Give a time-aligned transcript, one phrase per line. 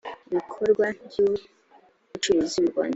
[0.31, 2.89] ibikorwa by’ ubucuruzi mu rwanda